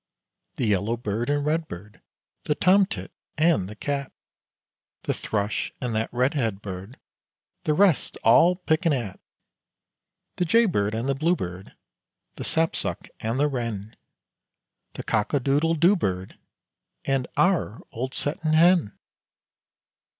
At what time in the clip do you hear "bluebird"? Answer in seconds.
11.13-11.75